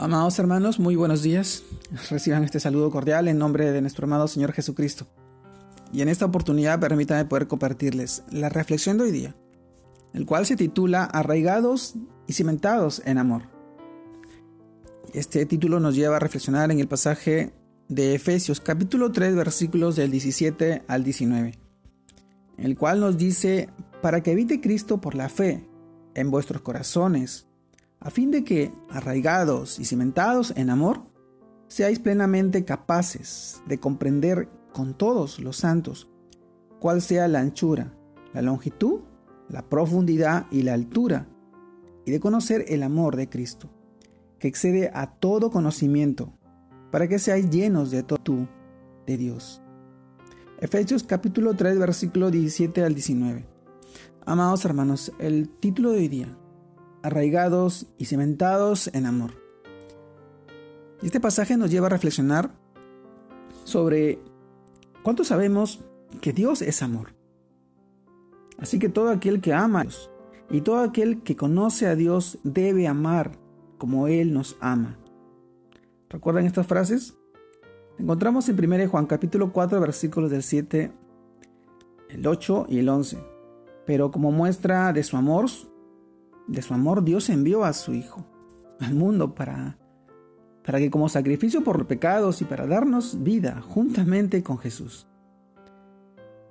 Amados 0.00 0.38
hermanos, 0.38 0.78
muy 0.78 0.94
buenos 0.94 1.22
días. 1.22 1.64
Reciban 2.08 2.44
este 2.44 2.60
saludo 2.60 2.88
cordial 2.88 3.26
en 3.26 3.36
nombre 3.36 3.72
de 3.72 3.80
nuestro 3.80 4.04
amado 4.04 4.28
Señor 4.28 4.52
Jesucristo. 4.52 5.08
Y 5.92 6.02
en 6.02 6.08
esta 6.08 6.24
oportunidad 6.24 6.78
permítanme 6.78 7.24
poder 7.24 7.48
compartirles 7.48 8.22
la 8.30 8.48
reflexión 8.48 8.96
de 8.96 9.04
hoy 9.04 9.10
día, 9.10 9.34
el 10.14 10.24
cual 10.24 10.46
se 10.46 10.54
titula 10.54 11.02
Arraigados 11.02 11.96
y 12.28 12.34
cimentados 12.34 13.02
en 13.06 13.18
amor. 13.18 13.42
Este 15.14 15.44
título 15.46 15.80
nos 15.80 15.96
lleva 15.96 16.14
a 16.14 16.20
reflexionar 16.20 16.70
en 16.70 16.78
el 16.78 16.86
pasaje 16.86 17.52
de 17.88 18.14
Efesios 18.14 18.60
capítulo 18.60 19.10
3 19.10 19.34
versículos 19.34 19.96
del 19.96 20.12
17 20.12 20.82
al 20.86 21.02
19, 21.02 21.58
el 22.56 22.78
cual 22.78 23.00
nos 23.00 23.18
dice, 23.18 23.68
para 24.00 24.22
que 24.22 24.30
evite 24.30 24.60
Cristo 24.60 25.00
por 25.00 25.16
la 25.16 25.28
fe 25.28 25.68
en 26.14 26.30
vuestros 26.30 26.62
corazones, 26.62 27.47
a 28.00 28.10
fin 28.10 28.30
de 28.30 28.44
que, 28.44 28.72
arraigados 28.90 29.78
y 29.78 29.84
cimentados 29.84 30.52
en 30.56 30.70
amor, 30.70 31.02
seáis 31.66 31.98
plenamente 31.98 32.64
capaces 32.64 33.60
de 33.66 33.78
comprender 33.78 34.48
con 34.72 34.94
todos 34.94 35.38
los 35.40 35.56
santos 35.56 36.08
cuál 36.78 37.02
sea 37.02 37.28
la 37.28 37.40
anchura, 37.40 37.92
la 38.32 38.42
longitud, 38.42 39.00
la 39.48 39.68
profundidad 39.68 40.46
y 40.50 40.62
la 40.62 40.74
altura, 40.74 41.26
y 42.04 42.10
de 42.10 42.20
conocer 42.20 42.64
el 42.68 42.82
amor 42.82 43.16
de 43.16 43.28
Cristo, 43.28 43.68
que 44.38 44.48
excede 44.48 44.90
a 44.94 45.14
todo 45.18 45.50
conocimiento, 45.50 46.32
para 46.90 47.08
que 47.08 47.18
seáis 47.18 47.50
llenos 47.50 47.90
de 47.90 48.02
todo 48.02 48.48
de 49.06 49.16
Dios. 49.16 49.60
Efesios 50.60 51.02
capítulo 51.02 51.54
3 51.54 51.78
versículo 51.78 52.30
17 52.30 52.84
al 52.84 52.94
19. 52.94 53.46
Amados 54.24 54.64
hermanos, 54.64 55.12
el 55.18 55.48
título 55.48 55.90
de 55.90 55.98
hoy 55.98 56.08
día, 56.08 56.38
arraigados 57.02 57.86
y 57.98 58.06
cimentados 58.06 58.90
en 58.92 59.06
amor. 59.06 59.32
Este 61.02 61.20
pasaje 61.20 61.56
nos 61.56 61.70
lleva 61.70 61.86
a 61.86 61.90
reflexionar 61.90 62.50
sobre 63.64 64.18
cuánto 65.02 65.24
sabemos 65.24 65.84
que 66.20 66.32
Dios 66.32 66.62
es 66.62 66.82
amor. 66.82 67.14
Así 68.58 68.78
que 68.78 68.88
todo 68.88 69.10
aquel 69.10 69.40
que 69.40 69.52
ama 69.52 69.80
a 69.80 69.84
Dios 69.84 70.10
y 70.50 70.62
todo 70.62 70.78
aquel 70.78 71.22
que 71.22 71.36
conoce 71.36 71.86
a 71.86 71.94
Dios 71.94 72.38
debe 72.42 72.88
amar 72.88 73.38
como 73.76 74.08
Él 74.08 74.32
nos 74.32 74.56
ama. 74.60 74.98
¿Recuerdan 76.08 76.46
estas 76.46 76.66
frases? 76.66 77.14
Encontramos 77.98 78.48
en 78.48 78.58
1 78.58 78.88
Juan 78.88 79.06
capítulo 79.06 79.52
4 79.52 79.80
versículos 79.80 80.30
del 80.30 80.42
7, 80.42 80.92
el 82.10 82.26
8 82.26 82.66
y 82.68 82.78
el 82.78 82.88
11. 82.88 83.18
Pero 83.86 84.10
como 84.10 84.32
muestra 84.32 84.92
de 84.92 85.02
su 85.02 85.16
amor, 85.16 85.46
de 86.48 86.62
su 86.62 86.74
amor, 86.74 87.04
Dios 87.04 87.28
envió 87.28 87.64
a 87.64 87.72
su 87.72 87.94
Hijo 87.94 88.26
al 88.80 88.94
mundo 88.94 89.34
para, 89.34 89.78
para 90.64 90.78
que 90.78 90.90
como 90.90 91.08
sacrificio 91.08 91.62
por 91.62 91.78
los 91.78 91.86
pecados 91.86 92.40
y 92.42 92.44
para 92.44 92.66
darnos 92.66 93.22
vida 93.22 93.60
juntamente 93.60 94.42
con 94.42 94.58
Jesús. 94.58 95.06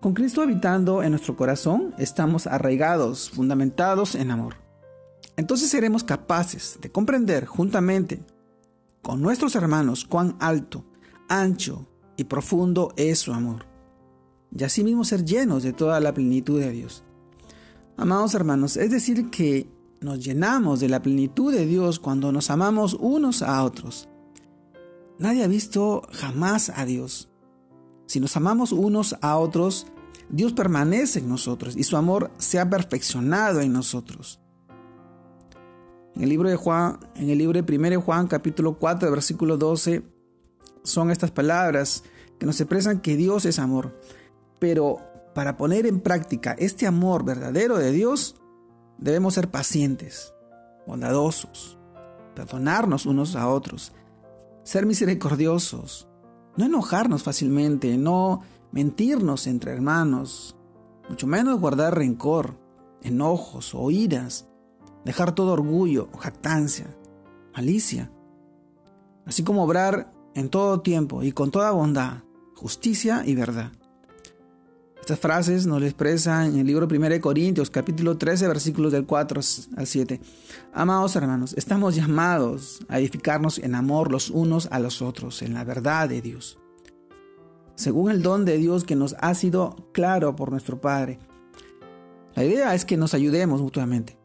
Con 0.00 0.14
Cristo 0.14 0.40
habitando 0.40 1.02
en 1.02 1.10
nuestro 1.10 1.36
corazón, 1.36 1.94
estamos 1.98 2.46
arraigados, 2.46 3.30
fundamentados 3.30 4.14
en 4.14 4.30
amor. 4.30 4.54
Entonces 5.36 5.68
seremos 5.68 6.04
capaces 6.04 6.78
de 6.80 6.90
comprender 6.90 7.44
juntamente 7.44 8.22
con 9.02 9.20
nuestros 9.20 9.54
hermanos 9.56 10.04
cuán 10.04 10.36
alto, 10.40 10.84
ancho 11.28 11.86
y 12.16 12.24
profundo 12.24 12.92
es 12.96 13.18
su 13.18 13.32
amor. 13.32 13.66
Y 14.56 14.64
asimismo 14.64 15.04
ser 15.04 15.24
llenos 15.24 15.62
de 15.62 15.72
toda 15.72 16.00
la 16.00 16.12
plenitud 16.12 16.60
de 16.60 16.70
Dios. 16.70 17.02
Amados 17.96 18.34
hermanos, 18.34 18.76
es 18.76 18.90
decir 18.90 19.30
que 19.30 19.70
nos 20.00 20.24
llenamos 20.24 20.80
de 20.80 20.88
la 20.88 21.02
plenitud 21.02 21.52
de 21.52 21.66
Dios 21.66 21.98
cuando 21.98 22.32
nos 22.32 22.50
amamos 22.50 22.94
unos 22.98 23.42
a 23.42 23.62
otros. 23.64 24.08
Nadie 25.18 25.44
ha 25.44 25.48
visto 25.48 26.02
jamás 26.12 26.72
a 26.74 26.86
Dios. 26.86 27.28
Si 28.06 28.20
nos 28.20 28.36
amamos 28.36 28.72
unos 28.72 29.16
a 29.20 29.36
otros, 29.36 29.86
Dios 30.30 30.52
permanece 30.52 31.18
en 31.18 31.28
nosotros 31.28 31.76
y 31.76 31.84
su 31.84 31.96
amor 31.96 32.30
se 32.38 32.58
ha 32.58 32.70
perfeccionado 32.70 33.60
en 33.60 33.72
nosotros. 33.72 34.40
En 36.14 36.22
el 36.22 36.28
libro 36.30 36.48
de 36.48 36.56
Juan, 36.56 36.98
en 37.14 37.28
el 37.28 37.38
libro 37.38 37.60
de 37.60 37.76
1 37.76 38.00
Juan 38.00 38.26
capítulo 38.26 38.78
4 38.78 39.10
versículo 39.10 39.56
12 39.56 40.02
son 40.82 41.10
estas 41.10 41.30
palabras 41.30 42.04
que 42.38 42.46
nos 42.46 42.60
expresan 42.60 43.00
que 43.00 43.16
Dios 43.16 43.44
es 43.44 43.58
amor. 43.58 44.00
Pero 44.58 44.98
para 45.34 45.56
poner 45.56 45.86
en 45.86 46.00
práctica 46.00 46.56
este 46.58 46.86
amor 46.86 47.24
verdadero 47.24 47.78
de 47.78 47.92
Dios, 47.92 48.39
Debemos 49.00 49.32
ser 49.32 49.50
pacientes, 49.50 50.34
bondadosos, 50.86 51.78
perdonarnos 52.34 53.06
unos 53.06 53.34
a 53.34 53.48
otros, 53.48 53.92
ser 54.62 54.84
misericordiosos, 54.84 56.06
no 56.58 56.66
enojarnos 56.66 57.22
fácilmente, 57.22 57.96
no 57.96 58.42
mentirnos 58.72 59.46
entre 59.46 59.72
hermanos, 59.72 60.54
mucho 61.08 61.26
menos 61.26 61.58
guardar 61.58 61.96
rencor, 61.96 62.58
enojos 63.02 63.74
o 63.74 63.90
iras, 63.90 64.46
dejar 65.06 65.34
todo 65.34 65.54
orgullo, 65.54 66.10
jactancia, 66.18 66.94
malicia, 67.54 68.12
así 69.24 69.42
como 69.42 69.64
obrar 69.64 70.12
en 70.34 70.50
todo 70.50 70.82
tiempo 70.82 71.22
y 71.22 71.32
con 71.32 71.50
toda 71.50 71.70
bondad, 71.70 72.18
justicia 72.54 73.22
y 73.24 73.34
verdad. 73.34 73.72
Estas 75.10 75.22
frases 75.22 75.66
nos 75.66 75.80
lo 75.80 75.86
expresan 75.86 76.52
en 76.52 76.60
el 76.60 76.68
libro 76.68 76.86
1 76.88 77.08
de 77.08 77.20
Corintios, 77.20 77.68
capítulo 77.68 78.16
13, 78.16 78.46
versículos 78.46 78.92
del 78.92 79.06
4 79.06 79.40
al 79.76 79.86
7. 79.88 80.20
Amados 80.72 81.16
hermanos, 81.16 81.52
estamos 81.58 81.96
llamados 81.96 82.78
a 82.88 83.00
edificarnos 83.00 83.58
en 83.58 83.74
amor 83.74 84.12
los 84.12 84.30
unos 84.30 84.68
a 84.70 84.78
los 84.78 85.02
otros, 85.02 85.42
en 85.42 85.52
la 85.52 85.64
verdad 85.64 86.08
de 86.08 86.22
Dios. 86.22 86.60
Según 87.74 88.12
el 88.12 88.22
don 88.22 88.44
de 88.44 88.56
Dios 88.56 88.84
que 88.84 88.94
nos 88.94 89.16
ha 89.18 89.34
sido 89.34 89.90
claro 89.90 90.36
por 90.36 90.52
nuestro 90.52 90.80
Padre. 90.80 91.18
La 92.36 92.44
idea 92.44 92.72
es 92.76 92.84
que 92.84 92.96
nos 92.96 93.12
ayudemos 93.12 93.60
mutuamente 93.60 94.16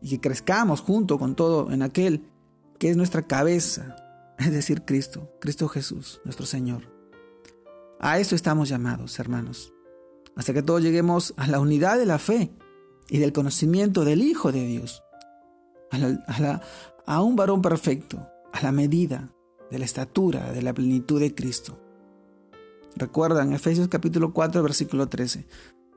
y 0.00 0.08
que 0.08 0.20
crezcamos 0.20 0.80
junto 0.80 1.18
con 1.18 1.34
todo 1.34 1.70
en 1.70 1.82
aquel 1.82 2.24
que 2.78 2.88
es 2.88 2.96
nuestra 2.96 3.20
cabeza, 3.20 3.96
es 4.38 4.50
decir, 4.50 4.86
Cristo, 4.86 5.30
Cristo 5.42 5.68
Jesús, 5.68 6.22
nuestro 6.24 6.46
Señor. 6.46 6.90
A 8.00 8.18
eso 8.18 8.34
estamos 8.34 8.70
llamados, 8.70 9.18
hermanos 9.18 9.74
hasta 10.36 10.52
que 10.52 10.62
todos 10.62 10.82
lleguemos 10.82 11.34
a 11.36 11.46
la 11.46 11.60
unidad 11.60 11.98
de 11.98 12.06
la 12.06 12.18
fe 12.18 12.52
y 13.08 13.18
del 13.18 13.32
conocimiento 13.32 14.04
del 14.04 14.22
Hijo 14.22 14.52
de 14.52 14.64
Dios, 14.64 15.02
a, 17.06 17.22
un 17.22 17.36
varón 17.36 17.60
perfecto, 17.60 18.28
a 18.52 18.62
la 18.62 18.72
medida 18.72 19.34
de 19.70 19.78
la 19.78 19.84
estatura 19.84 20.52
de 20.52 20.62
la 20.62 20.72
plenitud 20.72 21.20
de 21.20 21.34
Cristo. 21.34 21.78
Recuerdan 22.96 23.52
Efesios 23.52 23.88
capítulo 23.88 24.32
4 24.32 24.62
versículo 24.62 25.08
13. 25.08 25.46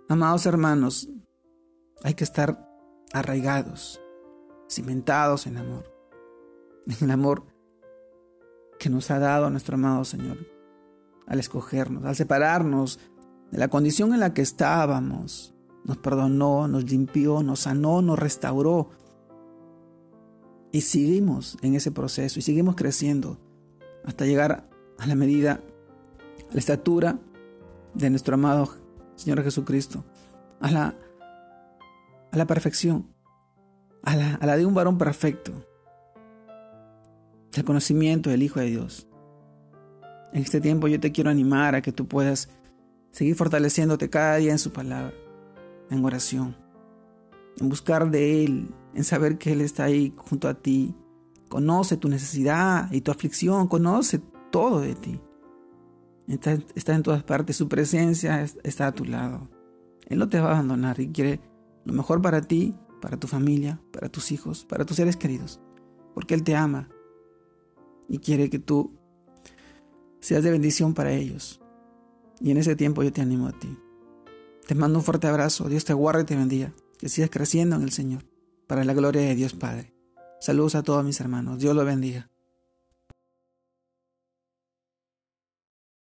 Amados 0.10 0.46
hermanos, 0.46 1.10
hay 2.04 2.14
que 2.14 2.24
estar 2.24 2.70
arraigados, 3.14 4.02
cimentados 4.70 5.48
en 5.48 5.58
amor, 5.58 5.92
en 6.88 6.98
el 7.02 7.12
amor 7.12 7.46
que 8.80 8.90
nos 8.90 9.10
ha 9.12 9.20
dado 9.20 9.50
nuestro 9.50 9.76
amado 9.76 10.04
Señor 10.04 10.38
al 11.28 11.40
escogernos, 11.40 12.06
al 12.06 12.16
separarnos 12.16 13.00
de 13.52 13.58
la 13.58 13.68
condición 13.68 14.14
en 14.14 14.20
la 14.20 14.34
que 14.34 14.42
estábamos. 14.42 15.54
Nos 15.84 15.98
perdonó, 15.98 16.68
nos 16.68 16.90
limpió, 16.90 17.44
nos 17.44 17.62
sanó, 17.62 18.02
nos 18.02 18.18
restauró. 18.18 18.90
Y 20.72 20.82
seguimos 20.82 21.58
en 21.62 21.76
ese 21.76 21.92
proceso 21.92 22.40
y 22.40 22.42
seguimos 22.42 22.76
creciendo 22.76 23.38
hasta 24.04 24.26
llegar 24.26 24.68
a 24.98 25.08
la 25.08 25.16
medida, 25.16 25.62
a 26.50 26.54
la 26.54 26.60
estatura 26.60 27.20
de 27.94 28.10
nuestro 28.10 28.36
amado 28.36 28.70
Señor 29.16 29.44
Jesucristo, 29.44 30.04
a 30.60 30.72
la, 30.72 30.96
a 32.32 32.38
la 32.38 32.46
perfección, 32.46 33.08
a 34.04 34.16
la, 34.16 34.36
a 34.36 34.46
la 34.46 34.58
de 34.58 34.66
un 34.66 34.74
varón 34.74 34.98
perfecto, 34.98 35.54
el 37.54 37.64
conocimiento 37.64 38.30
del 38.30 38.44
Hijo 38.44 38.60
de 38.60 38.66
Dios. 38.66 39.08
En 40.34 40.42
este 40.42 40.60
tiempo 40.60 40.90
yo 40.90 41.00
te 41.00 41.14
quiero 41.14 41.30
animar 41.30 41.76
a 41.76 41.82
que 41.82 41.94
tú 41.94 42.08
puedas 42.08 42.50
Seguir 43.16 43.36
fortaleciéndote 43.36 44.10
cada 44.10 44.36
día 44.36 44.52
en 44.52 44.60
su 44.60 44.74
palabra, 44.74 45.14
en 45.90 46.04
oración, 46.04 46.58
en 47.58 47.70
buscar 47.70 48.12
de 48.12 48.44
Él, 48.44 48.76
en 48.94 49.06
saber 49.06 49.38
que 49.38 49.54
Él 49.54 49.62
está 49.62 49.86
ahí 49.86 50.14
junto 50.18 50.50
a 50.50 50.56
ti. 50.56 50.94
Conoce 51.48 51.96
tu 51.96 52.10
necesidad 52.10 52.92
y 52.92 53.00
tu 53.00 53.12
aflicción, 53.12 53.70
conoce 53.70 54.20
todo 54.52 54.82
de 54.82 54.96
ti. 54.96 55.22
Está, 56.28 56.58
en 56.94 57.04
todas 57.04 57.24
partes, 57.24 57.56
su 57.56 57.70
presencia 57.70 58.46
está 58.64 58.88
a 58.88 58.92
tu 58.92 59.06
lado. 59.06 59.48
Él 60.08 60.20
no 60.20 60.28
te 60.28 60.42
va 60.42 60.50
a 60.50 60.52
abandonar 60.52 61.00
y 61.00 61.08
quiere 61.08 61.40
lo 61.86 61.94
mejor 61.94 62.22
para 62.22 62.42
ti, 62.42 62.76
para 63.02 63.16
tu 63.16 63.28
familia, 63.28 63.80
para 63.94 64.10
tus 64.10 64.34
hijos, 64.34 64.66
para 64.66 64.84
tus 64.84 64.98
seres 64.98 65.16
queridos, 65.16 65.62
porque 66.14 66.34
Él 66.34 66.44
te 66.44 66.58
ama 66.58 66.90
y 68.10 68.18
quiere 68.18 68.50
que 68.50 68.60
tú 68.60 68.92
seas 70.20 70.44
de 70.44 70.52
bendición 70.52 70.94
para 70.94 71.14
ellos. 71.14 71.62
Y 72.40 72.52
en 72.52 72.58
ese 72.58 72.76
tiempo 72.76 73.04
yo 73.04 73.12
te 73.12 73.22
animo 73.22 73.48
a 73.48 73.52
ti. 73.52 73.78
Te 74.68 74.76
mando 74.76 75.00
un 75.00 75.06
fuerte 75.06 75.28
abrazo. 75.28 75.70
Dios 75.70 75.86
te 75.86 75.94
guarde 75.94 76.24
y 76.24 76.26
te 76.26 76.36
bendiga. 76.36 76.74
Que 76.98 77.10
sigas 77.10 77.30
creciendo 77.30 77.76
en 77.76 77.84
el 77.84 77.92
Señor. 77.92 78.24
Para 78.68 78.84
la 78.84 78.94
gloria 78.94 79.22
de 79.22 79.36
Dios 79.36 79.54
Padre. 79.54 79.94
Saludos 80.40 80.76
a 80.76 80.84
todos 80.84 81.04
mis 81.04 81.20
hermanos. 81.20 81.60
Dios 81.60 81.76
lo 81.76 81.86
bendiga. 81.86 82.30